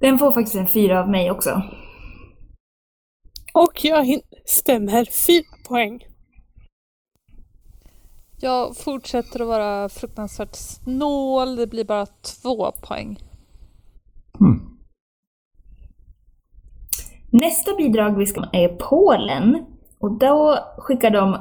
Den 0.00 0.18
får 0.18 0.32
faktiskt 0.32 0.56
en 0.56 0.68
fyra 0.68 1.00
av 1.00 1.10
mig 1.10 1.30
också. 1.30 1.62
Och 3.54 3.84
jag 3.84 4.20
stämmer 4.44 5.04
fyra 5.26 5.56
poäng. 5.68 6.00
Jag 8.42 8.76
fortsätter 8.76 9.40
att 9.40 9.48
vara 9.48 9.88
fruktansvärt 9.88 10.54
snål, 10.56 11.56
det 11.56 11.66
blir 11.66 11.84
bara 11.84 12.06
två 12.06 12.72
poäng. 12.88 13.18
Hmm. 14.38 14.78
Nästa 17.30 17.74
bidrag 17.76 18.18
vi 18.18 18.26
ska 18.26 18.40
är 18.52 18.68
Polen. 18.68 19.64
Och 19.98 20.18
då 20.18 20.58
skickar 20.78 21.10
de 21.10 21.36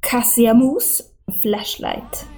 Kassiamus 0.00 1.00
Flashlight. 1.42 2.35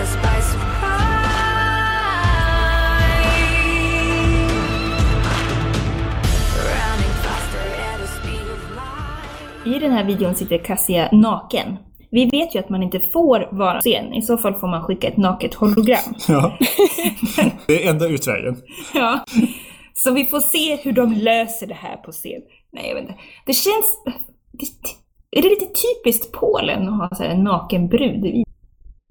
Us 0.00 0.16
by 0.16 0.40
surprise. 0.40 1.04
I 9.66 9.78
den 9.78 9.92
här 9.92 10.04
videon 10.04 10.34
sitter 10.34 10.58
Cassia 10.58 11.08
naken. 11.12 11.76
Vi 12.10 12.24
vet 12.24 12.54
ju 12.54 12.58
att 12.58 12.68
man 12.68 12.82
inte 12.82 13.00
får 13.00 13.48
vara 13.56 13.74
på 13.74 13.80
scen, 13.80 14.14
i 14.14 14.22
så 14.22 14.38
fall 14.38 14.54
får 14.54 14.68
man 14.68 14.82
skicka 14.82 15.08
ett 15.08 15.16
naket 15.16 15.54
hologram. 15.54 16.14
Ja. 16.28 16.58
det 17.66 17.86
är 17.86 17.90
enda 17.90 18.08
utvägen. 18.08 18.56
Ja. 18.94 19.24
Så 19.94 20.12
vi 20.12 20.24
får 20.24 20.40
se 20.40 20.76
hur 20.76 20.92
de 20.92 21.12
löser 21.12 21.66
det 21.66 21.74
här 21.74 21.96
på 21.96 22.12
scen. 22.12 22.42
Nej, 22.72 22.88
jag 22.88 22.94
vet 22.94 23.02
inte. 23.02 23.20
Det 23.46 23.52
känns... 23.52 23.98
Är 25.30 25.42
det 25.42 25.48
lite 25.48 25.66
typiskt 25.66 26.32
Polen 26.32 26.88
att 26.88 26.98
ha 26.98 27.16
så 27.16 27.22
här 27.22 27.30
en 27.30 27.44
naken 27.44 27.88
brud 27.88 28.26
i 28.26 28.43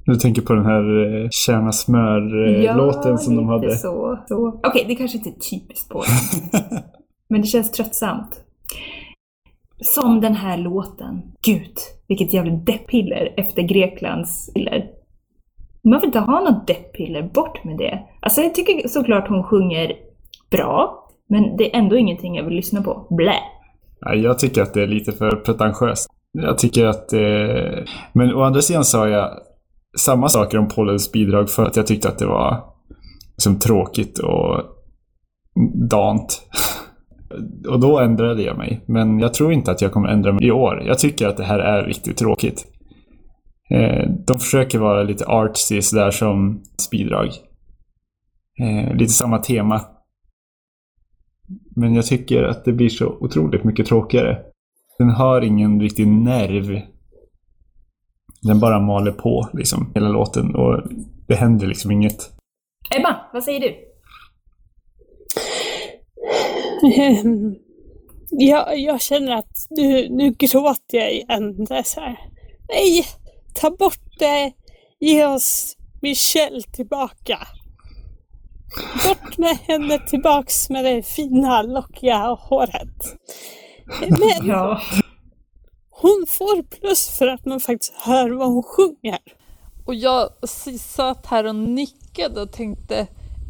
Du 0.06 0.16
tänker 0.16 0.42
på 0.42 0.54
den 0.54 0.66
här 0.66 1.06
eh, 1.24 1.30
Tjäna 1.32 1.72
smör-låten 1.72 3.18
som 3.18 3.36
de 3.36 3.48
hade. 3.48 3.78
Så, 3.78 4.20
så. 4.28 4.60
Okej, 4.64 4.86
det 4.88 4.96
kanske 4.96 5.18
inte 5.18 5.30
är 5.30 5.60
typiskt 5.60 5.90
Polen. 5.90 6.10
men 7.30 7.42
det 7.42 7.48
känns 7.48 7.72
tröttsamt. 7.72 8.42
Som 9.82 10.22
den 10.22 10.36
här 10.36 10.58
låten. 10.58 11.22
Gud, 11.46 11.74
vilket 12.08 12.34
jävla 12.34 12.52
deppiller 12.52 13.34
efter 13.38 13.62
Greklands 13.62 14.54
piller. 14.54 14.86
Man 15.84 16.00
vill 16.00 16.08
inte 16.08 16.20
ha 16.20 16.40
något 16.40 16.68
deppiller, 16.68 17.22
bort 17.34 17.64
med 17.64 17.78
det. 17.78 18.00
Alltså 18.20 18.42
jag 18.42 18.56
tycker 18.56 18.88
såklart 18.88 19.30
hon 19.30 19.44
sjunger 19.44 19.94
bra. 20.52 21.00
Men 21.30 21.58
det 21.58 21.76
är 21.76 21.80
ändå 21.80 21.98
ingenting 21.98 22.36
jag 22.36 22.44
vill 22.44 22.56
lyssna 22.56 22.82
på. 22.82 23.08
Blä! 23.10 23.36
Nej, 24.06 24.20
jag 24.20 24.40
tycker 24.40 24.62
att 24.62 24.74
det 24.74 24.84
är 24.84 24.88
lite 24.88 25.12
för 25.12 25.32
pretentiöst. 25.36 26.08
Jag 26.32 26.58
tycker 26.58 26.86
att... 26.86 27.14
Eh... 27.14 27.84
Men 28.14 28.36
å 28.36 28.42
andra 28.42 28.62
sidan 28.62 28.84
sa 28.84 29.08
jag 29.08 29.40
samma 30.00 30.30
saker 30.30 30.58
om 30.58 30.68
Pollens 30.68 31.12
bidrag 31.12 31.50
för 31.50 31.66
att 31.66 31.76
jag 31.76 31.88
tyckte 31.88 32.10
att 32.10 32.20
det 32.20 32.26
var 32.26 32.64
liksom 33.36 33.60
tråkigt 33.60 34.20
och 34.20 34.62
dant. 35.90 36.42
Och 37.70 37.80
då 37.80 38.00
ändrade 38.00 38.44
jag 38.44 38.58
mig. 38.58 38.84
Men 38.88 39.20
jag 39.20 39.34
tror 39.34 39.54
inte 39.54 39.72
att 39.72 39.82
jag 39.82 39.92
kommer 39.92 40.08
ändra 40.08 40.34
mig 40.34 40.46
i 40.46 40.52
år. 40.52 40.84
Jag 40.86 41.00
tycker 41.00 41.28
att 41.28 41.38
det 41.38 41.44
här 41.44 41.60
är 41.60 41.84
riktigt 41.84 42.18
tråkigt. 42.18 42.66
Eh, 43.70 44.10
de 44.28 44.40
försöker 44.40 44.80
vara 44.80 45.04
lite 45.04 45.26
artsy 45.26 45.82
sådär 45.82 46.12
som 46.12 46.64
bidrag. 46.92 47.30
Eh, 48.60 48.96
lite 48.96 49.14
samma 49.14 49.38
tema. 49.38 49.82
Men 51.76 51.96
jag 51.96 52.06
tycker 52.06 52.44
att 52.44 52.66
det 52.66 52.74
blir 52.74 52.90
så 52.90 53.08
otroligt 53.20 53.64
mycket 53.64 53.86
tråkigare. 53.86 54.38
Den 54.98 55.10
har 55.10 55.42
ingen 55.42 55.82
riktig 55.82 56.08
nerv. 56.08 56.82
Den 58.44 58.60
bara 58.60 58.80
maler 58.80 59.12
på 59.12 59.50
liksom 59.54 59.92
hela 59.96 60.10
låten 60.10 60.56
och 60.56 60.84
det 61.28 61.36
händer 61.36 61.68
liksom 61.68 61.92
inget. 61.92 62.30
Ebba, 62.96 63.16
vad 63.34 63.44
säger 63.44 63.60
du? 63.60 63.76
Ehm, 67.02 67.56
Jag, 68.30 68.80
jag 68.80 69.02
känner 69.02 69.36
att 69.38 69.52
nu, 69.70 70.10
nu 70.10 70.32
gråter 70.32 70.98
jag 70.98 71.14
igen. 71.14 71.66
Det 71.66 71.76
är 71.76 71.84
så 71.84 72.00
här. 72.00 72.18
Nej, 72.70 73.06
ta 73.62 73.70
bort 73.70 74.20
det. 74.20 74.52
Ge 75.00 75.26
oss 75.26 75.78
Michelle 76.02 76.62
tillbaka. 76.62 77.40
Bort 79.08 79.38
med 79.38 79.58
henne 79.58 80.00
tillbaks 80.00 80.70
med 80.70 80.86
det 80.86 81.04
fina 81.04 81.62
lockiga 81.62 82.18
håret. 82.18 83.16
Men 84.00 84.48
Ja 84.48 84.82
hon 86.04 86.26
får 86.28 86.64
plus 86.64 87.10
för 87.10 87.28
att 87.28 87.46
man 87.46 87.60
faktiskt 87.60 87.94
hör 87.94 88.30
vad 88.30 88.48
hon 88.48 88.64
sjunger. 88.64 89.20
Och 89.86 89.96
jag 89.96 90.30
satt 90.80 91.26
här 91.26 91.44
och 91.44 91.56
nickade 91.56 92.42
och 92.42 92.52
tänkte 92.52 93.08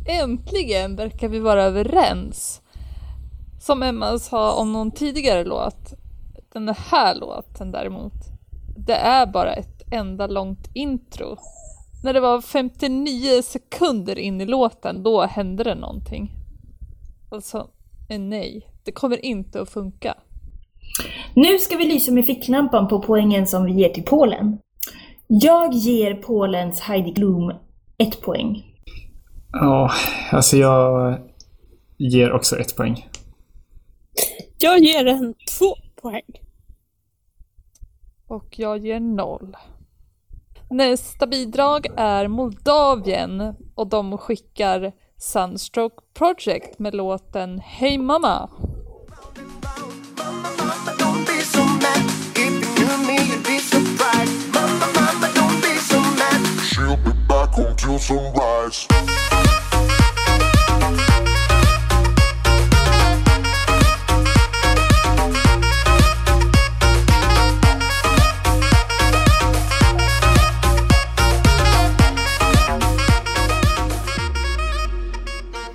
äntligen 0.07 0.95
verkar 0.95 1.27
vi 1.27 1.39
vara 1.39 1.63
överens. 1.63 2.61
Som 3.61 3.83
Emma 3.83 4.19
sa 4.19 4.53
om 4.53 4.73
någon 4.73 4.91
tidigare 4.91 5.43
låt, 5.43 5.93
den 6.53 6.69
här 6.69 7.15
låten 7.15 7.71
däremot, 7.71 8.13
det 8.77 8.95
är 8.95 9.25
bara 9.25 9.53
ett 9.53 9.81
enda 9.91 10.27
långt 10.27 10.69
intro. 10.73 11.37
När 12.03 12.13
det 12.13 12.19
var 12.19 12.41
59 12.41 13.41
sekunder 13.41 14.19
in 14.19 14.41
i 14.41 14.45
låten, 14.45 15.03
då 15.03 15.21
hände 15.21 15.63
det 15.63 15.75
någonting. 15.75 16.31
Alltså, 17.31 17.67
nej, 18.09 18.67
det 18.83 18.91
kommer 18.91 19.25
inte 19.25 19.61
att 19.61 19.69
funka. 19.69 20.15
Nu 21.35 21.59
ska 21.59 21.77
vi 21.77 21.85
lysa 21.85 22.11
med 22.11 22.25
ficklampan 22.25 22.87
på 22.87 22.99
poängen 22.99 23.47
som 23.47 23.65
vi 23.65 23.71
ger 23.71 23.89
till 23.89 24.03
Polen. 24.03 24.57
Jag 25.27 25.73
ger 25.73 26.13
Polens 26.13 26.79
Heidi 26.79 27.13
Klum 27.13 27.53
ett 27.97 28.21
poäng. 28.21 28.63
Ja, 29.51 29.91
alltså 30.31 30.57
jag 30.57 31.17
ger 31.97 32.31
också 32.31 32.59
ett 32.59 32.75
poäng. 32.75 33.07
Jag 34.57 34.79
ger 34.79 35.05
en 35.05 35.33
två 35.59 35.75
poäng. 36.01 36.41
Och 38.27 38.59
jag 38.59 38.77
ger 38.77 38.99
noll. 38.99 39.57
Nästa 40.69 41.27
bidrag 41.27 41.87
är 41.97 42.27
Moldavien 42.27 43.55
och 43.75 43.87
de 43.87 44.17
skickar 44.17 44.91
Sunstroke 45.17 45.95
Project 46.13 46.79
med 46.79 46.95
låten 46.95 47.59
Hey 47.59 47.97
Mama. 47.97 48.49
She'll 56.93 57.03
be 57.05 57.13
back 57.27 57.57
until 57.57 57.97
sunrise. 57.99 58.87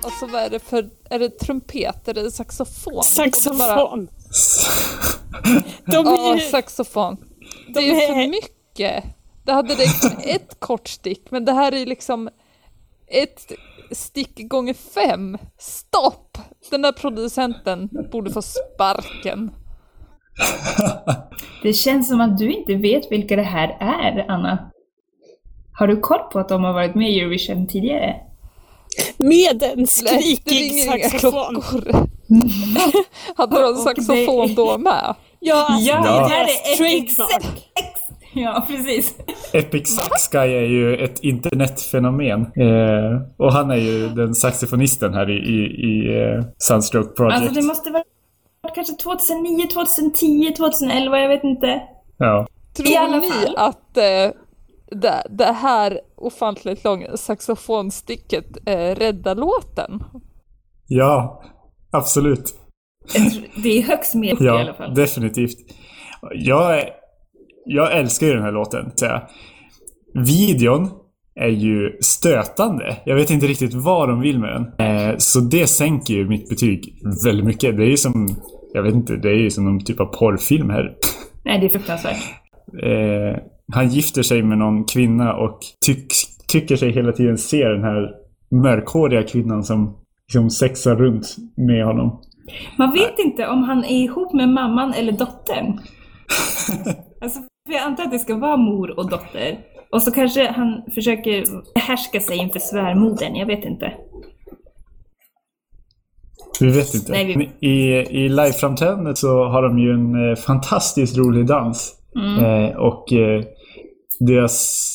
Alltså 0.03 0.25
vad 0.27 0.41
är 0.43 0.49
det 0.49 0.59
för, 0.59 0.89
är 1.09 1.19
det 1.19 1.39
trumpet, 1.39 2.07
är 2.07 2.13
det 2.13 2.31
saxofon? 2.31 2.93
Bara- 2.93 3.03
Saxofon. 3.03 4.09
De 5.85 6.05
Ja, 6.05 6.31
är 6.31 6.35
ju, 6.35 6.41
saxofon. 6.49 7.17
Det 7.67 7.73
De 7.73 7.79
är 7.79 7.83
ju 7.93 8.07
för 8.07 8.27
mycket. 8.27 9.03
Det 9.49 9.53
hade 9.53 9.73
räckt 9.73 10.03
med 10.03 10.35
ett 10.35 10.59
kort 10.59 10.87
stick, 10.87 11.31
men 11.31 11.45
det 11.45 11.51
här 11.51 11.71
är 11.71 11.85
liksom 11.85 12.29
ett 13.07 13.51
stick 13.91 14.49
gånger 14.49 14.73
fem. 14.73 15.37
Stopp! 15.57 16.37
Den 16.71 16.81
där 16.81 16.91
producenten 16.91 17.89
borde 18.11 18.31
få 18.31 18.41
sparken. 18.41 19.51
Det 21.63 21.73
känns 21.73 22.07
som 22.07 22.21
att 22.21 22.37
du 22.37 22.51
inte 22.51 22.75
vet 22.75 23.11
vilka 23.11 23.35
det 23.35 23.43
här 23.43 23.77
är, 23.79 24.25
Anna. 24.31 24.71
Har 25.73 25.87
du 25.87 25.99
koll 25.99 26.19
på 26.31 26.39
att 26.39 26.49
de 26.49 26.63
har 26.63 26.73
varit 26.73 26.95
med 26.95 27.11
i 27.11 27.19
Eurovision 27.19 27.67
tidigare? 27.67 28.15
med 29.17 29.63
en 29.63 29.87
skrikig 29.87 30.83
saxofon. 30.83 31.63
Hade 33.35 33.61
de 33.61 33.75
saxofon 33.75 34.55
då 34.55 34.77
med? 34.77 35.15
Ja, 35.39 35.65
alltså, 35.69 35.89
Ja, 35.89 35.95
det 35.95 36.03
det 36.03 36.09
är 36.09 36.29
här 36.29 36.43
är 36.43 36.73
Epic 36.73 37.15
trademark. 37.15 37.41
Sax. 37.73 38.08
Ja, 38.33 38.65
precis. 38.67 39.15
Epic 39.53 39.87
Sax 39.95 40.27
Guy 40.27 40.53
är 40.53 40.65
ju 40.65 40.95
ett 40.97 41.19
internetfenomen. 41.23 42.41
Eh, 42.41 43.21
och 43.37 43.53
han 43.53 43.71
är 43.71 43.75
ju 43.75 44.09
den 44.09 44.35
saxofonisten 44.35 45.13
här 45.13 45.29
i, 45.29 45.33
i, 45.33 45.65
i 45.65 46.21
eh, 46.21 46.43
Sunstroke 46.57 47.09
Project. 47.09 47.35
Alltså 47.41 47.53
det 47.61 47.67
måste 47.67 47.91
vara 47.91 48.03
kanske 48.75 48.93
2009, 48.93 49.67
2010, 49.73 50.53
2011, 50.57 51.19
jag 51.19 51.29
vet 51.29 51.43
inte. 51.43 51.81
Ja. 52.17 52.47
I 52.79 52.81
Tror 52.83 52.97
alla 52.97 53.17
ni 53.17 53.29
fall. 53.29 53.55
att 53.57 53.97
eh, 53.97 54.31
det, 54.99 55.23
det 55.29 55.45
här 55.53 55.99
ofantligt 56.15 56.83
långa 56.83 57.17
saxofonsticket 57.17 58.45
eh, 58.65 58.95
räddar 58.95 59.35
låten? 59.35 60.03
ja, 60.87 61.43
absolut. 61.91 62.55
Det 63.63 63.77
är 63.77 63.81
högst 63.81 64.15
med 64.15 64.41
i 64.41 64.47
alla 64.49 64.65
Ja, 64.67 64.73
fall. 64.73 64.95
definitivt. 64.95 65.57
Jag, 66.35 66.79
är- 66.79 66.89
jag 67.71 67.97
älskar 67.97 68.27
ju 68.27 68.33
den 68.33 68.43
här 68.43 68.51
låten. 68.51 68.91
Så 68.95 69.05
jag. 69.05 69.21
Videon 70.25 70.89
är 71.35 71.47
ju 71.47 71.97
stötande. 72.01 72.97
Jag 73.05 73.15
vet 73.15 73.29
inte 73.29 73.47
riktigt 73.47 73.73
vad 73.73 74.09
de 74.09 74.21
vill 74.21 74.39
med 74.39 74.49
den. 74.49 74.87
Eh, 74.87 75.15
så 75.17 75.39
det 75.39 75.67
sänker 75.67 76.13
ju 76.13 76.27
mitt 76.27 76.49
betyg 76.49 77.01
väldigt 77.25 77.45
mycket. 77.45 77.77
Det 77.77 77.83
är 77.83 77.89
ju 77.89 77.97
som, 77.97 78.27
jag 78.73 78.83
vet 78.83 78.93
inte, 78.93 79.15
det 79.15 79.29
är 79.29 79.39
ju 79.39 79.49
som 79.49 79.65
någon 79.65 79.83
typ 79.83 79.99
av 79.99 80.05
porrfilm 80.05 80.69
här. 80.69 80.95
Nej, 81.45 81.59
det 81.59 81.65
är 81.65 81.69
fruktansvärt. 81.69 82.17
Eh, 82.83 83.41
han 83.73 83.89
gifter 83.89 84.23
sig 84.23 84.43
med 84.43 84.57
någon 84.57 84.85
kvinna 84.85 85.33
och 85.33 85.59
tyck, 85.85 86.07
tycker 86.47 86.75
sig 86.75 86.91
hela 86.91 87.11
tiden 87.11 87.37
se 87.37 87.63
den 87.63 87.83
här 87.83 88.09
mörkhåriga 88.51 89.23
kvinnan 89.23 89.63
som 89.63 89.97
liksom 90.27 90.49
sexar 90.49 90.95
runt 90.95 91.35
med 91.57 91.85
honom. 91.85 92.21
Man 92.77 92.91
vet 92.91 93.19
inte 93.19 93.47
om 93.47 93.63
han 93.63 93.83
är 93.83 94.03
ihop 94.03 94.33
med 94.33 94.49
mamman 94.49 94.93
eller 94.93 95.11
dottern. 95.11 95.79
Alltså, 97.21 97.39
för 97.69 97.75
jag 97.75 97.83
antar 97.83 98.03
att 98.03 98.11
det 98.11 98.19
ska 98.19 98.35
vara 98.37 98.57
mor 98.57 98.99
och 98.99 99.09
dotter. 99.09 99.59
Och 99.91 100.01
så 100.01 100.11
kanske 100.11 100.51
han 100.51 100.81
försöker 100.95 101.43
härska 101.79 102.19
sig 102.19 102.37
inför 102.37 102.59
svärmodern, 102.59 103.35
jag 103.35 103.45
vet 103.45 103.65
inte. 103.65 103.93
Vi 106.59 106.67
vet 106.71 106.93
inte. 106.93 107.11
Nej, 107.11 107.35
vi- 107.59 107.67
I, 107.67 107.95
i 108.25 108.29
liveframträdandet 108.29 109.17
så 109.17 109.43
har 109.43 109.61
de 109.63 109.79
ju 109.79 109.91
en 109.91 110.29
eh, 110.29 110.35
fantastiskt 110.35 111.17
rolig 111.17 111.45
dans. 111.47 111.95
Eh, 112.41 112.75
och 112.77 113.13
eh, 113.13 113.43
deras, 114.19 114.87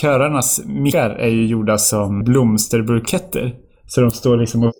körarnas 0.00 0.62
mickar 0.66 1.10
är 1.10 1.28
ju 1.28 1.46
gjorda 1.46 1.78
som 1.78 2.24
blomsterbuketter. 2.24 3.54
Så 3.86 4.00
de 4.00 4.10
står 4.10 4.36
liksom 4.36 4.64
och 4.64 4.72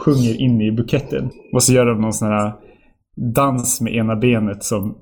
sjunger 0.00 0.40
in 0.40 0.60
i 0.60 0.72
buketten. 0.72 1.30
Och 1.54 1.62
så 1.62 1.72
gör 1.72 1.86
de 1.86 2.00
någon 2.00 2.12
sån 2.12 2.28
här 2.28 2.52
dans 3.34 3.80
med 3.80 3.94
ena 3.94 4.16
benet 4.16 4.64
som 4.64 4.98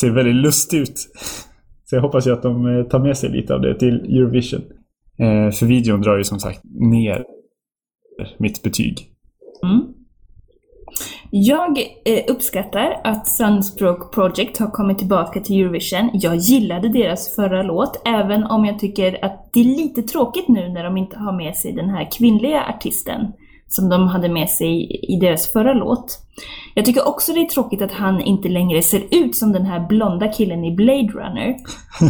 ser 0.00 0.10
väldigt 0.10 0.34
lustig 0.34 0.78
ut. 0.78 0.98
Så 1.84 1.96
jag 1.96 2.02
hoppas 2.02 2.26
ju 2.26 2.32
att 2.32 2.42
de 2.42 2.78
eh, 2.78 2.84
tar 2.84 2.98
med 2.98 3.16
sig 3.16 3.30
lite 3.30 3.54
av 3.54 3.60
det 3.60 3.78
till 3.78 3.94
Eurovision. 3.94 4.62
Eh, 5.18 5.50
för 5.50 5.66
videon 5.66 6.00
drar 6.02 6.18
ju 6.18 6.24
som 6.24 6.38
sagt 6.38 6.60
ner 6.64 7.24
mitt 8.38 8.62
betyg. 8.62 9.08
Mm. 9.62 9.82
Jag 11.30 11.78
eh, 12.04 12.24
uppskattar 12.28 13.00
att 13.04 13.28
Sunstroke 13.28 14.14
Project 14.14 14.58
har 14.58 14.70
kommit 14.70 14.98
tillbaka 14.98 15.40
till 15.40 15.60
Eurovision. 15.62 16.10
Jag 16.12 16.36
gillade 16.36 16.88
deras 16.88 17.34
förra 17.34 17.62
låt, 17.62 18.02
även 18.04 18.44
om 18.44 18.64
jag 18.64 18.78
tycker 18.78 19.24
att 19.24 19.50
det 19.52 19.60
är 19.60 19.64
lite 19.64 20.02
tråkigt 20.02 20.48
nu 20.48 20.68
när 20.68 20.84
de 20.84 20.96
inte 20.96 21.18
har 21.18 21.36
med 21.36 21.56
sig 21.56 21.72
den 21.72 21.90
här 21.90 22.10
kvinnliga 22.18 22.64
artisten 22.64 23.32
som 23.74 23.88
de 23.88 24.08
hade 24.08 24.28
med 24.28 24.48
sig 24.48 25.00
i 25.14 25.16
deras 25.20 25.52
förra 25.52 25.72
låt. 25.72 26.18
Jag 26.74 26.84
tycker 26.84 27.08
också 27.08 27.32
det 27.32 27.40
är 27.40 27.46
tråkigt 27.46 27.82
att 27.82 27.92
han 27.92 28.20
inte 28.20 28.48
längre 28.48 28.82
ser 28.82 29.02
ut 29.10 29.36
som 29.36 29.52
den 29.52 29.66
här 29.66 29.88
blonda 29.88 30.28
killen 30.28 30.64
i 30.64 30.74
Blade 30.74 31.08
Runner. 31.08 31.56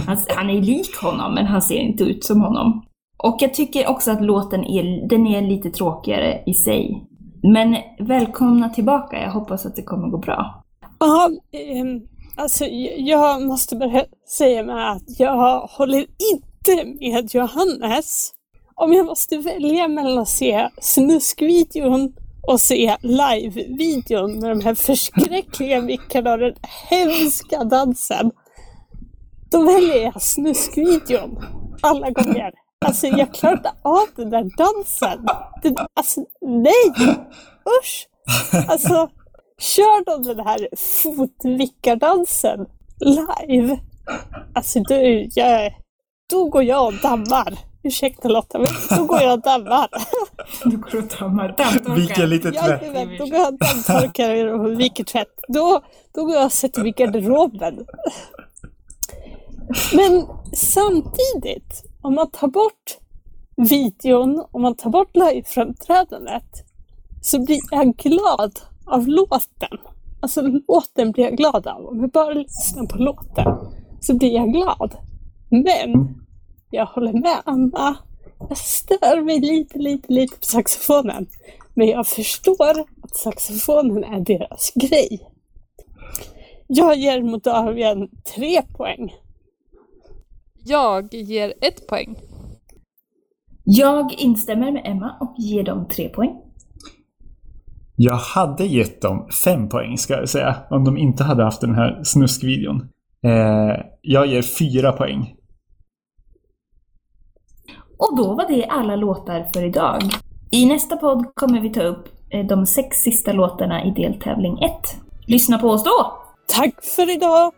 Han, 0.07 0.17
han 0.37 0.51
är 0.51 0.61
lik 0.61 0.97
honom, 1.03 1.35
men 1.35 1.47
han 1.47 1.63
ser 1.63 1.79
inte 1.79 2.05
ut 2.05 2.25
som 2.25 2.41
honom. 2.41 2.85
Och 3.17 3.37
jag 3.41 3.55
tycker 3.55 3.91
också 3.91 4.11
att 4.11 4.25
låten 4.25 4.65
är, 4.65 5.09
den 5.09 5.27
är 5.27 5.43
lite 5.43 5.71
tråkigare 5.71 6.43
i 6.47 6.55
sig. 6.55 7.07
Men 7.43 7.77
välkomna 7.99 8.69
tillbaka, 8.69 9.23
jag 9.23 9.31
hoppas 9.31 9.67
att 9.67 9.77
det 9.77 9.83
kommer 9.83 10.09
gå 10.09 10.19
bra. 10.19 10.65
Ja, 11.01 11.31
ehm, 11.53 12.01
alltså 12.37 12.65
jag 12.97 13.43
måste 13.43 13.77
bara 13.77 14.05
säga 14.39 14.63
med 14.63 14.91
att 14.93 15.21
jag 15.21 15.61
håller 15.61 16.01
inte 16.01 16.85
med 17.01 17.35
Johannes. 17.35 18.33
Om 18.75 18.93
jag 18.93 19.07
måste 19.07 19.39
välja 19.39 19.89
mellan 19.89 20.19
att 20.19 20.29
se 20.29 20.69
snuskvideon 20.81 22.15
och 22.43 22.61
se 22.61 22.97
live-videon 23.01 24.41
med 24.41 24.51
de 24.51 24.61
här 24.61 24.75
förskräckliga 24.75 25.81
mickarna 25.83 26.33
och 26.33 26.39
den 26.39 26.55
hemska 26.91 27.65
dansen. 27.65 28.31
Då 29.51 29.65
väljer 29.65 30.03
jag 30.03 30.23
snuskvideon. 30.23 31.45
Alla 31.81 32.11
gånger. 32.11 32.53
Alltså 32.85 33.07
jag 33.07 33.35
klarar 33.35 33.57
inte 33.57 33.73
av 33.83 34.07
den 34.17 34.31
där 34.31 34.51
dansen. 34.57 35.27
Den, 35.63 35.77
alltså 35.95 36.25
nej! 36.41 37.17
Usch! 37.81 38.09
Alltså 38.69 39.09
Kör 39.63 40.05
de 40.05 40.23
den 40.23 40.47
här 40.47 40.69
fotvickardansen 41.03 42.67
live? 43.01 43.81
Alltså 44.55 44.81
du, 44.81 45.29
jag, 45.35 45.75
då 46.31 46.49
går 46.49 46.63
jag 46.63 46.87
och 46.87 47.01
dammar. 47.03 47.72
Ursäkta 47.85 48.29
Lotta, 48.29 48.59
men 48.59 48.69
då 48.99 49.05
går 49.05 49.23
jag 49.23 49.33
och 49.33 49.41
dammar. 49.41 49.89
Du 50.65 50.77
går 50.77 50.99
och 50.99 51.05
dammar 51.21 51.55
dammtorkar. 51.59 51.95
Vilken 51.95 52.31
lite 52.31 52.53
tvätt. 52.53 52.83
Jajamän, 52.83 53.17
då 53.19 53.27
går 53.27 53.35
jag 53.35 53.53
och 53.53 53.59
dammtorkar 53.59 54.47
och 54.47 54.81
viker 54.81 55.05
tvätt. 55.05 55.41
Då, 55.49 55.81
då 56.15 56.25
går 56.25 56.35
jag 56.35 56.45
och 56.45 56.53
sätter 56.53 56.81
mig 56.81 56.89
i 56.89 56.93
garderoben. 56.93 57.87
Men 59.95 60.27
samtidigt, 60.55 61.83
om 62.03 62.15
man 62.15 62.31
tar 62.31 62.49
bort 62.49 62.99
videon, 63.57 64.45
om 64.51 64.63
man 64.63 64.77
tar 64.77 64.91
bort 64.91 65.17
liveframträdandet, 65.17 66.65
så 67.23 67.45
blir 67.45 67.61
jag 67.71 67.97
glad 67.97 68.61
av 68.87 69.09
låten. 69.09 69.79
Alltså 70.21 70.43
låten 70.43 71.13
blir 71.13 71.25
jag 71.25 71.37
glad 71.37 71.67
av. 71.67 71.87
Om 71.87 72.01
jag 72.01 72.11
bara 72.11 72.35
lyssnar 72.35 72.87
på 72.87 72.99
låten 72.99 73.57
så 74.01 74.15
blir 74.15 74.35
jag 74.35 74.53
glad. 74.53 74.95
Men 75.51 76.22
jag 76.73 76.87
håller 76.87 77.13
med 77.13 77.43
Anna. 77.45 77.97
Jag 78.49 78.59
stör 78.59 79.25
mig 79.25 79.41
lite, 79.41 79.79
lite, 79.79 80.13
lite 80.13 80.37
på 80.37 80.45
saxofonen. 80.47 81.27
Men 81.75 81.89
jag 81.89 82.07
förstår 82.07 82.81
att 83.03 83.17
saxofonen 83.17 84.05
är 84.05 84.21
deras 84.21 84.73
grej. 84.75 85.29
Jag 86.67 86.97
ger 86.97 87.23
Moldavien 87.23 88.09
tre 88.37 88.63
poäng. 88.63 89.13
Jag 90.65 91.15
ger 91.15 91.55
ett 91.61 91.87
poäng. 91.87 92.17
Jag 93.65 94.13
instämmer 94.13 94.73
med 94.73 94.83
Emma 94.85 95.17
och 95.21 95.35
ger 95.39 95.63
dem 95.63 95.89
tre 95.89 96.09
poäng. 96.09 96.37
Jag 97.97 98.17
hade 98.17 98.65
gett 98.65 99.03
dem 99.03 99.29
fem 99.45 99.69
poäng 99.69 99.99
ska 99.99 100.15
jag 100.15 100.29
säga. 100.29 100.57
Om 100.71 100.85
de 100.85 100.99
inte 100.99 101.25
hade 101.25 101.45
haft 101.45 101.61
den 101.61 101.75
här 101.75 102.01
snuskvideon. 102.05 102.89
Eh, 103.25 103.85
jag 104.03 104.27
ger 104.27 104.43
fyra 104.43 104.93
poäng. 104.93 105.35
Och 108.03 108.17
då 108.17 108.35
var 108.35 108.49
det 108.49 108.67
alla 108.67 108.97
låtar 108.97 109.51
för 109.53 109.65
idag. 109.65 110.03
I 110.51 110.67
nästa 110.67 110.97
podd 110.97 111.27
kommer 111.35 111.61
vi 111.61 111.71
ta 111.71 111.83
upp 111.83 112.09
eh, 112.31 112.47
de 112.47 112.67
sex 112.67 112.97
sista 112.97 113.33
låtarna 113.33 113.85
i 113.85 113.91
deltävling 113.91 114.59
1. 114.63 114.73
Lyssna 115.27 115.59
på 115.59 115.69
oss 115.69 115.85
då! 115.85 116.23
Tack 116.47 116.85
för 116.97 117.11
idag! 117.11 117.53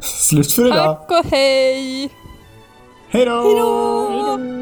Slut 0.00 0.52
för 0.52 0.66
idag. 0.66 0.98
Tack 1.08 1.10
och 1.10 1.30
hej! 1.30 2.10
Hej 3.08 3.24
då! 3.24 3.42
Hej 3.42 3.54
då! 3.58 4.59